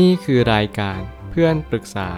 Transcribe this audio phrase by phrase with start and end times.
[0.00, 2.10] นี่คือรายการเพื่อนปรึกษา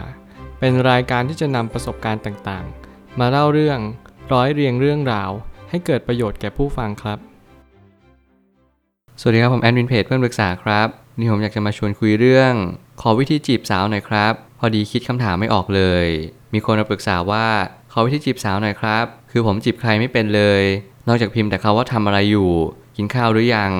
[0.58, 3.78] เป็นรายการที่จะนำประสบการณ์ต่างๆ มาเล่าเรื่อง
[4.32, 5.30] ร้อยเรียงเรื่องราว
[5.71, 7.18] ให้เกิดประโยชน์แก่ผู้ฟังครับ
[9.21, 12.52] สวัสดีครับผมแอดมินเพจเพื่อนปรึกษาครับนนี่ผมอยากจะมาชวนคุยเรื่อง
[13.00, 16.06] ขอวิธีจีบสาวหน่อยครับ พอดีคิดคำถามไม่ออกเลย
[16.55, 17.47] มีคนมาปรึกษาว่า
[17.93, 20.62] ขอวิธีจีบสาวหน่อยครับ คือผมจีบใครไม่เป็นเลย
[21.09, 22.51] นอกจากพิมพ์แต่เขาว่าทำอะไรอยู่
[22.97, 23.73] กินข้าวหรือยัง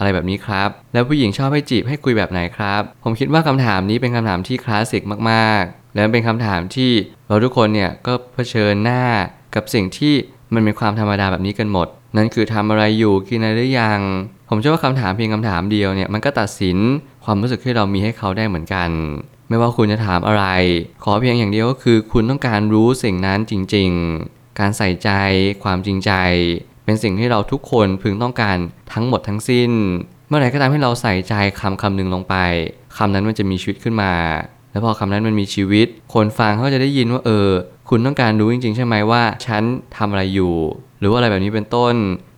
[0.00, 6.90] อะไรแบบนี้ครับ แล้วผู้หญิงชอบให้จีบให้คุยแบบไหนครับ ผมคิดว่าคำถามนี้เป็นคำถามที่คลาสสิกมากๆ และเป็นคำถามที่
[7.28, 9.02] เราทุกคนเนี่ยก็เผชิญหน้า
[9.54, 10.14] กับสิ่งที่
[10.54, 14.00] มันเป็นความธรรมดาแบบนี้กันหมด นั่นคือทำอะไรอยู่กินอะไรหรือยัง
[14.48, 16.76] ผมเชื่อว่าคำถามเพียงคำถามเดียวเนี่ยมันก็ตัดสิน
[17.24, 18.90] ความรู้สึกที่เรามีให้เขาได้เหมือนกัน
[19.48, 20.44] ไม่ว่าคุณจะถามอะไร
[21.04, 23.90] ขอเพียงอย่างเดียวก็คือ คุณต้องการรู้สิ่งนั้นจริง
[24.24, 25.10] ๆ การใส่ใจ
[25.64, 26.12] ความจริงใจ
[26.90, 28.56] เป็นสิ่งที่เราทุกคนพึงต้องการ
[28.92, 29.70] ทั้งหมดทั้งสิ้น
[30.28, 32.34] เมื่อไหร่ก็ตามที่เราใส่ใจคำคำหนึ่งลงไป
[32.96, 34.12] คำนั้นมันจะมีชีวิตขึ้นมา
[34.70, 37.48] แล้วพอคำนั้นมันมีชีวิต คนฟังเขาจะได้ยินว่าเออ
[37.88, 39.62] คุณต้องการรู้จริง ๆ ใช่ไหมว่าฉัน
[39.96, 40.54] ทำอะไรอยู่
[41.00, 41.94] หรือว่าอะไรแบบนี้เป็นต้น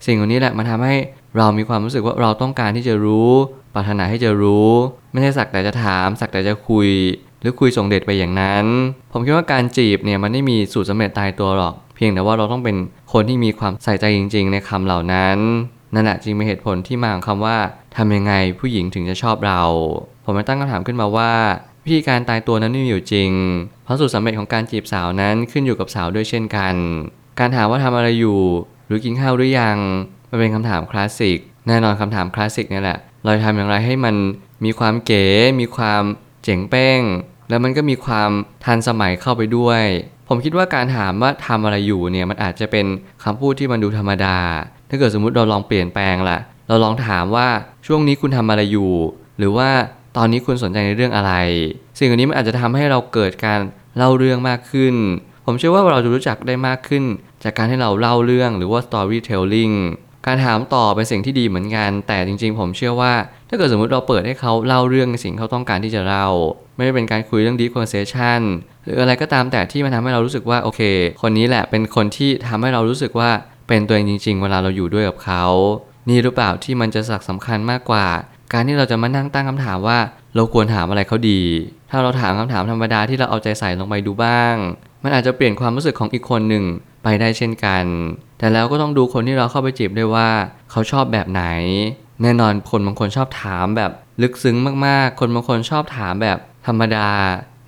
[0.06, 0.94] สิ่งเหล่านี้แหละมันทำให้
[1.36, 3.30] เรามีความรู้สึกว่าเราต้องการที่จะรู้
[3.74, 4.70] ปรารถนาให้จะรู้
[5.12, 6.88] ไม่ใช่สักแต่จะถาม สักแต่จะคุย
[7.42, 8.66] หรือคุยส่งเดชไปอย่างนั้น
[9.12, 12.76] ผมคิดว่าการจีบเนี่ยมันไม่มีสูตรสำเร็จตายตัวหรอก เพียงแต่ว่าเราต้องเป็น
[13.12, 15.38] คนที่มีความใส่ใจจริง ๆ ในคำเหล่านั้น
[15.94, 17.56] นั่นแหละจึงเป็นเหตุผลที่มาของคำว่า
[17.96, 19.62] ทำยังไงผู้หญิงถึงจะชอบเรา
[20.24, 21.32] ผมเลยตั้งคำถามขึ้นมาว่า
[21.84, 23.30] วิธีการตายตัวนั้นไม่มีอยู่จริง
[23.84, 26.74] เพราะสูตรสำเร็จของการจีบสาวนั้นขึ้นอยู่กับสาวด้วยเช่นกัน
[27.38, 28.40] การถามว่าทำอะไรอยู่
[28.86, 29.78] หรือกินข้าวหรือยัง
[30.30, 34.14] มันเป็นคำถามคลาสสิก แน่นอนคำถามคลาสสิกนี่แหละ เราจะทำอย่างไรให้มัน
[34.64, 35.24] มีความเก๋
[35.60, 36.02] มีความ
[36.42, 37.00] เจ๋งเป้ง
[37.48, 38.30] แล้วมันก็มีความ
[38.64, 39.82] ทันสมัยเข้าไปด้วย
[40.28, 42.86] ผมคิดว่าการถามว่าทำอะไรอยู่เนี่ยมันอาจจะเป็น
[43.24, 44.36] คำพูดที่มันดูธรรมดา
[44.88, 47.48] ถ้าเกิดสมมุติเราลองเปลี่ยนแปลงล่ะ เราลองถามว่า
[47.86, 48.92] ช่วงนี้คุณทำอะไรอยู่
[49.38, 49.70] หรือว่า
[50.16, 51.32] ตอนนี้คุณสนใจในเรื่องอะไร
[51.98, 53.60] สิ่งเหล่านี้มันอาจจะทำให้เราเกิดการ
[53.96, 54.94] เล่าเรื่องมากขึ้น
[55.46, 57.04] ผมเชื่อว่าเราจะรู้จักได้มากขึ้น
[57.44, 59.74] จากการที่เราเล่าเรื่องหรือว่า storytelling
[60.26, 63.12] การถามต่อเป็นสิ่งที่ดีเหมือนกัน แต่จริง ๆ ผมเชื่อว่า
[63.48, 66.28] ถ้าเกิดสมมุติเราเปิดให้เขาเล่าเรื่องในสิ่งเขาต้องการที่จะเล่า
[66.76, 68.40] ไม่ได้เป็นการคุยเรื่อง deep conversation
[68.84, 70.80] หรืออะไรก็ตามแต่ที่มันทำให้เรารู้สึกว่าโอเค
[71.22, 73.30] คนนี้แหละเป็นคนที่ทำให้เรารู้สึกว่า
[73.68, 75.44] เป็นตัวเองจริง ๆ เวลาเราอยู่ด้วยกับเขา
[76.08, 78.06] นี่หรือเปล่าที่มันจะสักสำคัญมากกว่า
[78.52, 79.98] การที่เราจะมานั่งตั้งคำถามว่า
[80.34, 81.40] เราควรถามอะไรเขาดี
[81.90, 84.54] ถ้าเราถามคำถามธรรมดาที่เราเอาใจใส่ลงไปดูบ้าง
[85.02, 86.64] มันอาจจะเปลี่ยนความรู้สึกของอีกคนหนึ่ง
[87.02, 87.84] ไปได้เช่นกัน
[88.38, 90.28] แต่แล้วก็ต้องดูคนที่เราเข้าไปจีบด้วยว่า
[90.70, 91.44] เขาชอบแบบไหน
[92.22, 93.92] แน่นอนคนบางคนชอบถามแบบ
[94.22, 97.08] ลึกซึ้งมากๆ คนบางคนชอบถามแบบธรรมดา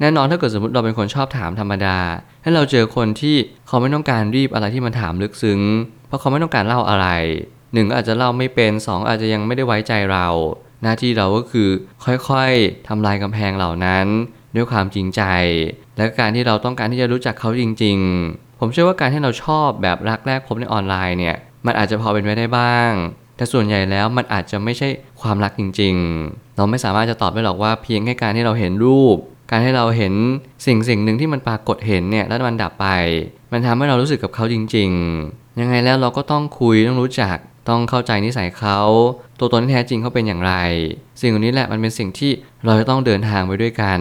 [0.00, 1.98] แน่นอนถ้าเกิดสมมติเราเป็นคนชอบถามธรรมดา
[2.44, 3.36] ถ้าเราเจอคนที่
[3.66, 5.60] เขาไม่ต้องการรีบอะไรที่มันถามลึกซึ้ง
[6.06, 7.06] เพราะเขาไม่ต้องการเล่าอะไร
[7.74, 10.26] หนึ่งอาจจะเล่าไม่เป็นสองอาจจะยังไม่ได้ไว้ใจเรา
[10.82, 11.68] หน้าที่เราก็คือ
[12.04, 14.06] ค่อยๆทำลายกำแพงเหล่านั้น
[14.54, 15.22] ด้วยความจริงใจ
[15.96, 21.36] และการที่เราต้องการที่จะรู้จักเขาจริง ๆ ผมเชื่อว่าการที่เราชอบแบบรักแรกพบในออนไลน์เนี่ย
[21.66, 22.90] มันอาจจะพอเป็นไปได้บ้าง
[23.36, 24.88] แต่ส่วนใหญ่แล้วมันอาจจะไม่ใช่
[25.22, 25.94] ความรักจริง
[26.26, 29.16] ๆ เราไม่สามารถจะตอบได้หรอกว่าเพียงแค่การที่เราเห็นรูป
[29.50, 30.14] การให้เราเห็น
[30.66, 32.86] สิ่งสิ่งหนึ่งที่มันปรากฏเห็นเนี่ยแล้วมันดับไป
[33.52, 34.90] มันทำให้เรารู้สึกกับเขาจริง
[35.24, 37.36] ๆ ยังไงแล้วเราก็ต้องคุยต้องรู้จัก
[37.68, 38.78] ต้องเข้าใจนิสัยเขา
[39.38, 40.54] ตัวตนที่แท้จริงเขาเป็นอย่างไร
[41.20, 42.30] สิ่งนี้แหละมันเป็นสิ่งที่
[42.64, 44.00] เราจะต้องเดินทางไปด้วยกัน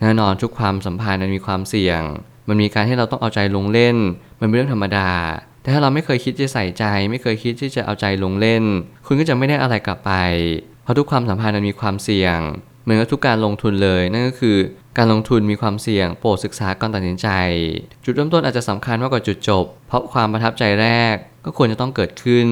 [0.00, 2.02] แน่นอนทุกความสัมพันธ์มันมีความเสี่ยง
[2.48, 3.96] มันมีการที่เราต้องเอาใจลงเล่น
[4.40, 5.10] มันเป็นเรื่องธรรมดา
[5.62, 8.62] แต่ถ้าเราไม่เคยคิดจะใส่ใจ ไม่เคยคิดที่จะเอาใจลงเล่น
[9.06, 10.12] คุณก็จะไม่ได้อะไรกลับไป
[10.82, 12.38] เพราะทุกความสัมพันธ์มันมีความเสี่ยง
[12.82, 14.56] เหมือนกับทุกการลงทุนเลย นั่นก็คือ
[14.98, 17.28] การลงทุนมีความเสี่ยง โปรดศึกษาก่อนตัดสินใจ
[18.04, 21.14] จุดเริ่มต้นอาจจะสำคัญมากกว่าจุดจบ เพราะความประทับใจแรก
[21.44, 22.48] ก็ควรจะต้องเกิดขึ้น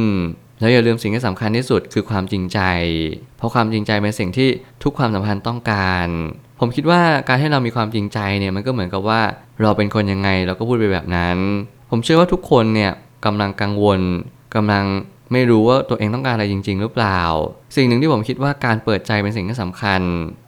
[0.61, 2.61] แล้วอย่าลืมสิ่งที่สำคัญที่สุดคือความจริงใจ
[3.39, 4.49] เพราะความจริงใจเป็นสิ่งที่
[4.83, 6.09] ทุกความสัมพันธ์ต้องการ
[6.61, 9.21] ผมคิดว่าการให้เรามีความจริงใจเนี่ยมันก็เหมือนกับว่า
[9.63, 11.37] เราเป็นคนยังไงเราก็พูดไปแบบนั้น
[11.91, 12.93] ผมเชื่อว่าทุกคนเนี่ย
[13.25, 14.01] กำลังกังวล
[14.55, 14.85] กำลัง
[15.33, 17.21] ไม่รู้ว่าตัวเองต้องการอะไรจริง ๆ หรือเปล่า
[17.77, 20.03] สิ่งหนึ่งที่ผมคิดว่าการเปิดใจเป็นสิ่งที่สำคัญ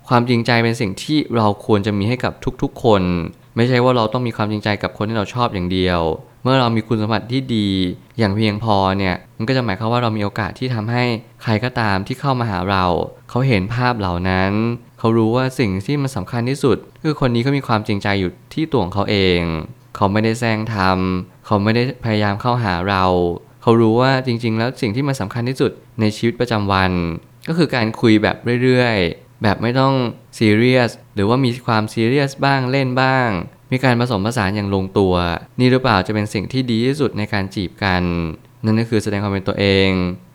[0.09, 2.33] ความจริงใจเป็นสิ่งที่เราควรจะมีให้กับ
[2.63, 3.03] ทุกๆคน
[3.57, 6.01] ไม่ใช่ว่าเราต้องมีความจริงใจกับคนที่เราชอบอย่างเดียว
[6.47, 7.69] มื่อเรามีคุณสมบัติที่ดี
[8.19, 11.05] อย่างเพียงพอเนี่ยมันก็จะหมายความว่าเรามีโอกาสที่ทำให้
[11.43, 12.85] ใครก็ตามที่เข้ามาหาเรา
[13.31, 14.53] เขาเห็นภาพเหล่านั้น
[14.99, 19.41] เขารู้ว่าสิ่งที่มันสำคัญที่สุด คือคนนี้เขามีความจริงใจอยู่ที่ตัวของเขาเอง
[19.97, 23.05] เขาไม่ได้แซงทำเขาไม่ได้พยายามเข้าหาเรา
[23.63, 26.93] เขารู้ว่าจริง ๆ แล้วสิ่งที่มันสำคัญที่สุดในชีวิตประจำวัน
[27.49, 29.95] ก็คือการคุยแบบเรื่อยๆแบบไม่ต้อง
[30.39, 33.29] ซีเรียสหรือว่ามีความซีเรียสบ้างเล่นบ้าง
[33.73, 35.15] มีการผสมผสานอย่างลงตัว
[35.61, 38.03] นี่หรือเปล่าจะเป็นสิ่งที่ดีที่สุดในการจีบกัน
[38.65, 39.91] นั่นก็คือแสดงความเป็นตัวเอง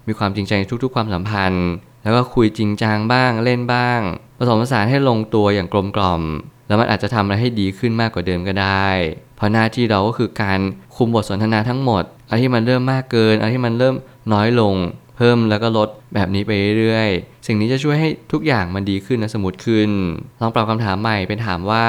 [0.07, 1.67] มีความจริงใจในทุก ๆ ความสัมพันธ์
[2.03, 3.99] แล้วก็คุยจริงจังบ้างเล่นบ้าง
[4.37, 6.21] ผสมผสานให้ลงตัวอย่างกลมกล่อม
[6.67, 8.87] แล้วมันอาจจะทำอะไรให้ดีขึ้นมากกว่าเดิมก็ได้
[9.35, 10.59] เพราะหน้าที่เราก็คือการ
[10.95, 13.95] คุมบทสนทนาทั้งหมดอะไรที่มันเริ่มมากเกินอะไรที่มันเริ่ม
[14.33, 14.75] น้อยลง
[15.17, 19.89] เพิ่มแล้วก็ลดแบบนี้ไปเรื่อยๆสิ่งนี้จะช่วยให้ทุกอย่างมันดีขึ้นและสมูทขึ้น
[20.39, 21.85] ลองปรับคำถามใหม่เป็นถามว่า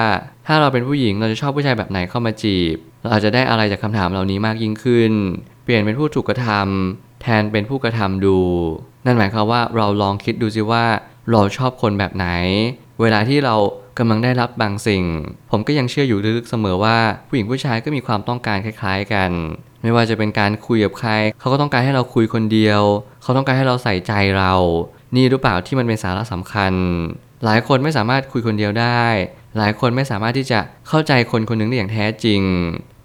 [0.47, 5.13] ถ้าเราเป็นผู้หญิงเราจะชอบผู้ชายแบบไหนเข้ามาจีบ เราอาจจะได้อะไรจากคำถามเหล่านี้มากยิ่งขึ้น
[5.65, 8.39] เปลี่ยนเป็นผู้ถูกกระทำแทนเป็นผู้กระทำดู
[9.05, 10.85] นั่นหมายความว่าเราลองคิดดูสิว่า
[11.31, 12.27] เราชอบคนแบบไหน
[13.01, 13.57] เวลาที่เรา
[13.99, 15.05] กำลังได้รับบางสิ่ง
[15.51, 16.99] ผมก็ยังเชื่ออยู่ลึกๆเสมอว่า
[17.29, 19.31] ผู้หญิงผู้ชายก็มีความต้องการคล้าย ๆ กัน
[19.83, 21.11] ไม่ว่าจะเป็นการคุยกับใคร
[21.41, 22.83] เขาก็ต้องการให้เราคุยคนเดียว
[23.23, 24.53] เขาต้องการให้เราใส่ใจเรา
[25.17, 26.73] นี่หรือเปล่าที่มันเป็นสาระสำคัญ
[27.45, 29.05] หลายคนไม่สามารถคุยคนเดียวได้
[29.59, 32.41] หลายคนไม่สามารถที่จะเข้าใจคนคนหนึ่งได้อย่างแท้จริง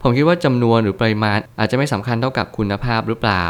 [0.01, 3.45] ผมคิดว่าจำนวนหรือปริมาณอาจจะไม่สำคัญเท่ากับคุณภาพหรือเปล่า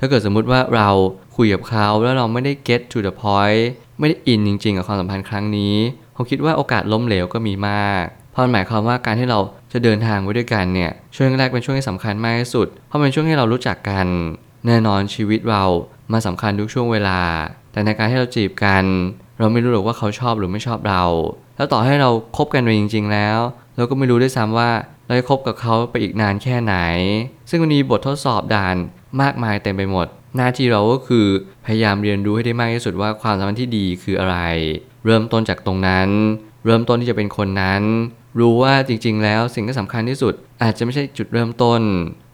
[0.00, 0.90] ถ้าเกิดสมมุติว่าเรา
[1.36, 3.62] คุยกับเขาแล้วเราไม่ได้ get to the point
[3.98, 5.74] ไม่ได้อินจริง ๆ กับความสัมพันธ์ครั้งนี้
[6.16, 9.38] ผมคิดว่าโอกาสล้มเหลวก็มีมากเพราะหมายความว่าการที่เรา
[9.72, 14.06] จะเดินทางไปด้วยกันเนี่ยช่วงแรกเป็นช่วงที่สำคัญมากที่สุด เพราะเป็นช่วงที่เรารู้จักกัน
[14.66, 15.64] แน่นอนชีวิตเรา
[16.12, 17.20] มาสำคัญทุกช่วงเวลา
[17.72, 18.84] แต่ในการที่เราจีบกัน
[19.38, 21.04] เราไม่รู้หรอกว่าเขาชอบหรือไม่ชอบเรา
[21.56, 23.38] แล้วต่อให้เราคบกันไปจริง ๆ แล้ว
[23.76, 24.70] เราก็ไม่รู้ด้วยซ้ำว่า
[25.06, 26.74] เราจะคบกับเขาไปอีกนานแค่ไหน
[27.50, 28.76] ซึ่งมันมีบททดสอบด่าน
[29.22, 30.06] มากมายเต็มไปหมด
[30.36, 31.26] หน้าที่เราก็คือ
[31.66, 34.38] พยายามเรียนรู้ให้ได้มากที่สุดว่าความสัมพันธ์ที่ดีคืออะไร
[35.04, 36.08] เริ่มต้นจากตรงนั้น
[36.64, 37.82] เริ่มต้นที่จะเป็นคนนั้น
[38.40, 41.80] รู้ว่าจริง ๆ แล้วสิ่งที่สำคัญที่สุด อาจจะไม่ใช่จุดเริ่มต้น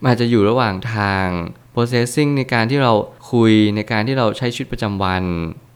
[0.01, 1.27] มันอาจจะอยู่ระหว่างทาง
[1.75, 2.93] processing ในการที่เรา
[3.31, 5.23] คุยในการที่เราใช้ชีวิตประจำวัน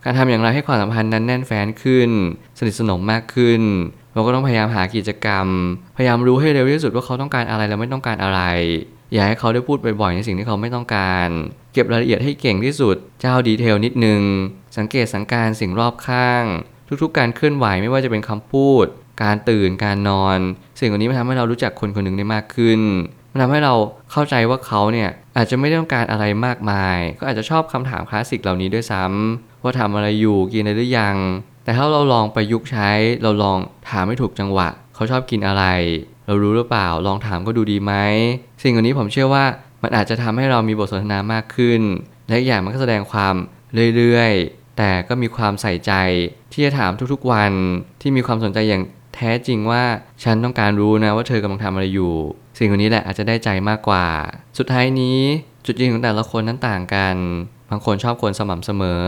[0.04, 2.10] การทำอย่างไรให้ความสัมพันธ์นั้นแน่นแฟ้นขึ้น
[2.58, 3.62] สนิทสนมมากขึ้น
[4.14, 5.46] เราก็ต้องพยายามหากิจกรรม
[5.96, 8.40] พยายามรู้ให้เร็วที่สุดว่าเขาต้องการอะไรและไม่ต้องการอะไร
[9.12, 11.28] อย่าให้เขาได้พูดบ่อยๆในสิ่งที่เขาไม่ต้องการ
[11.72, 14.22] เก็บรายละเอียดให้เก่งที่สุด เจ้าดีเทลนิดนึง
[14.78, 16.44] สังเกตสังการสิ่งรอบข้าง
[17.02, 18.86] ทุกๆ การเคลื่อนไหวไม่ว่าจะเป็นคำพูด
[19.22, 20.38] การตื่นการนอน
[20.78, 22.80] สิ่งเหล่านี้มันทำให้เรารู้จักคนคนหนึ่งได้มากขึ้น
[23.32, 23.74] มันทำให้เรา
[24.12, 31.16] เข้าใจว่าเขาเนี่ยอาจจะไม่ได้ต้องการอะไรมากมาย ก็อาจจะชอบคำถามคลาสสิกเหล่านี้ด้วยซ้ำ ว่าทำอะไรอยู่กินอะไรหรือยัง
[31.64, 32.90] แต่ถ้าเราลองไปยุกใช้
[33.22, 35.64] เราลองถามให้ถูกจังหวะ เขาชอบกินอะไร
[36.26, 37.92] เรารู้หรือเปล่า ลองถามก็ดูดีไหม
[38.62, 39.44] สิ่งเหล่านี้ผมเชื่อว่า
[39.82, 41.80] มันอาจจะทำให้เรามีบทสนทนามากขึ้น
[42.28, 43.34] และอีกอย่างมันก็แสดงความ
[43.96, 45.92] เรื่อยๆ แต่ก็มีความใส่ใจ
[46.52, 47.52] ที่จะถามทุกๆวัน
[48.00, 48.82] ที่มีความสนใจอย่าง
[49.14, 49.82] แท้จริงว่า
[50.24, 52.12] ฉันต้องการรู้นะว่าเธอกำลังทำอะไรอยู่
[52.58, 54.06] สิ่งเหล่านี้แหละอาจจะได้ใจมากกว่า
[54.58, 55.18] สุดท้ายนี้
[55.66, 57.16] จุดยืนของแต่ละคนนั้นต่างกัน
[57.70, 59.02] บางคนชอบคนสม่ำเสมอ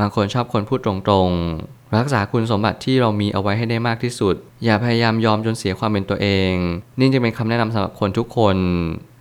[0.00, 4.34] บางคนชอบคนพูดตรงๆ รักษาคุณสมบัติที่เรามีเอาไว้ให้ได้มากที่สุด
[4.64, 6.52] อย่าพยายามยอมจนเสียความเป็นตัวเอง
[6.98, 8.56] นี่จะเป็นคำแนะนำสำหรับคนทุกคน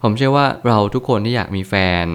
[0.02, 1.74] ผมเชื่อว่าเราทุกคนที่อยากมีแฟ
[2.04, 2.06] น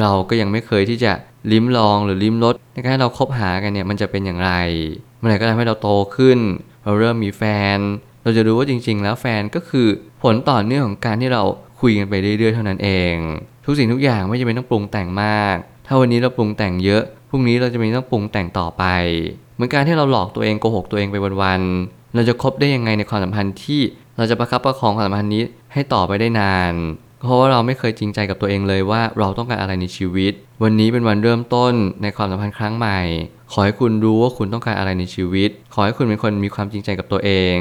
[0.00, 1.12] เราก็ยังไม่เคยที่จะ
[1.52, 4.52] ลิ้มลองหรือลิ้มรสในการให้เราคบหากันเนี่ยมันจะเป็นอย่างไร
[5.18, 6.38] เมื่อไหร่ก็ทำให้เราโตขึ้น
[6.84, 7.42] เราเริ่มมีแฟ
[7.76, 7.78] น
[8.22, 9.88] เราจะรู้ว่าจริง ๆ แล้วแฟนก็คือ
[10.22, 11.42] ผลต่อเนื่องของการที่เรา
[11.80, 13.14] คุยกันไปเรื่อยๆเท่านั้นเอง
[13.64, 15.56] ทุกสิ่งทุกอย่างไม่จำเป็นต้องปรุงแต่งมาก
[15.86, 18.84] ถ้าวันนี้เราปรุงแต่งเยอะ พรุ่งนี้เราจะมีต้องปรุงแต่งต่อไป
[19.54, 23.80] เหมือนการที่เราหลอกตัวเองโกหกตัวเองไปวันๆเราจะคบได้ยังไงในความสัมพันธ์ที่
[24.16, 25.42] เราจะประคับประคองความสัมพันธ์นี้
[25.72, 26.74] ให้ต่อไปได้นาน
[27.22, 30.32] เพราะว่าเราไม่เคยจริงใจกับตัวเองเลยว่าเราต้องการอะไรในชีวิต
[30.62, 31.72] วันนี้เป็นวันเริ่มต้น
[32.02, 33.00] ในความสัมพันธ์ครั้งใหม่
[33.52, 37.56] ขอให้คุณรู้ว่าคุณต้องการอะไรในชีวิต ขอให้คุณเป็นคนมีความจริงใจกับตัวเอง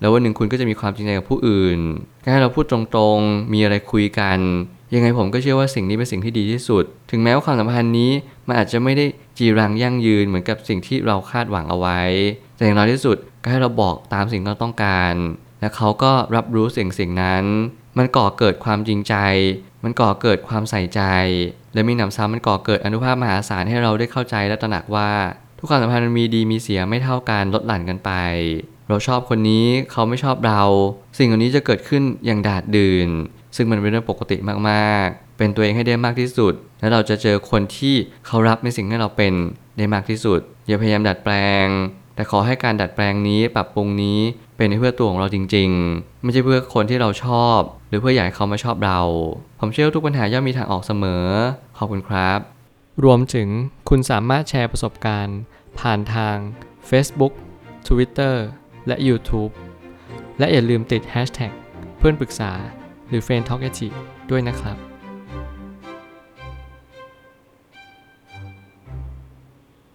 [0.00, 1.78] แล้ววันหนึ่งคุณก็จะมีความจริงใจกับผู้อื่น
[2.22, 2.78] การให้เราพูดตร
[3.16, 4.38] งๆ มีอะไรคุยกัน
[4.94, 8.10] ยังไงผมก็เชื่อว่าสิ่งนี้เป็นสิ่งที่ดีที่สุด ถึงแม้ว่าความสัมพันธ์นี้
[8.46, 9.06] มันอาจจะไม่ได้
[9.38, 12.00] จีรังยั่งยืนเหมือนกับสิ่งที่เราคาดหวังเอาไว้
[12.56, 15.14] แต่อย่างน้อยที่สุดก็ให้เราบอกตามสิ่งที่เราต้องการ
[15.60, 17.44] และเขาก็รับรู้สิ่งสิ่งนั้น
[17.98, 19.14] มันก่อเกิดความจริงใจ
[19.84, 21.02] มันก่อเกิดความใส่ใจ
[21.74, 25.10] และมีหนำซ้ำมันก่อเกิดอนุภาพมหาศาลให้เราได้เข้าใจและตระหนักว่า
[25.58, 28.10] ทุกความสัมพันธ์มันมีดีมีเสียไม่เท่ากันลดหลั่นกันไป
[28.88, 30.62] เราชอบคนนี้เขาไม่ชอบเรา
[31.18, 33.08] สิ่งเหล่านี้จะเกิดขึ้นอย่างดาดดื่น
[33.56, 34.36] ซึ่งมันเป็นเรื่องปกติ
[34.70, 37.94] มากๆ เป็นตัวเองให้ได้มากที่สุด แล้วเราจะเจอคนที่
[38.26, 39.34] เขารับในสิ่งที่เราเป็น
[39.78, 41.34] ได้มากที่สุด อย่าพยายามดัดแปล
[41.64, 41.66] ง
[42.14, 44.18] แต่ขอให้การดัดแปลงนี้ปรับปรุงนี้
[44.56, 47.58] เป็นเพื่อตัวของเราจริง ๆ ไม่ใช่เพื่อคนที่เราชอบ
[47.88, 49.00] หรือเพื่ออยากให้เขามาชอบเรา
[49.60, 51.26] ผมเชื่อทุกปัญหาย่อมมีทางออกเสมอ
[51.78, 52.38] ขอบคุณครับ
[53.04, 53.48] รวมถึง
[53.88, 55.38] คุณสามารถแชร์ประสบการณ์
[55.78, 56.36] ผ่านทาง
[56.90, 57.32] Facebook
[57.88, 58.34] Twitter
[58.86, 59.52] และ YouTube
[60.38, 61.52] และอย่าลืมติด Hashtag
[61.98, 62.52] เพื่อนปรึกษา
[63.14, 63.60] รือ f r ร e n d Talk
[64.30, 64.93] ด้วยนะครับ